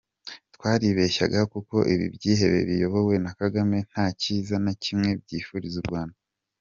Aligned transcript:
Twaribeshyaga 0.55 1.41
kuko 1.53 1.75
ibi 1.93 2.05
byihebe 2.15 2.59
biyobowe 2.69 3.15
na 3.23 3.31
Kagame, 3.39 3.77
nta 3.89 4.05
cyiza 4.21 4.55
na 4.63 4.73
kimwe 4.83 5.09
byifurizaga 5.23 5.81
Urwanda. 5.85 6.17